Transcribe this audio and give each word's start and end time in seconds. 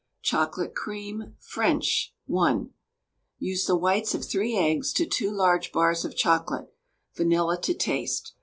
CHOCOLATE 0.23 0.73
CREAM 0.73 1.35
(French) 1.39 2.15
(1). 2.25 2.71
Use 3.37 3.65
the 3.67 3.75
whites 3.75 4.15
of 4.15 4.25
3 4.25 4.57
eggs 4.57 4.91
to 4.93 5.05
2 5.05 5.29
large 5.29 5.71
bars 5.71 6.03
of 6.03 6.17
chocolate; 6.17 6.73
vanilla 7.15 7.61
to 7.61 7.75
taste. 7.75 8.33